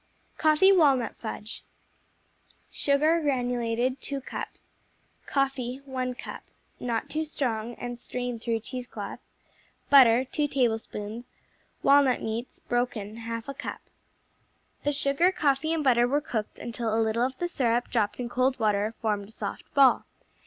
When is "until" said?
16.57-16.97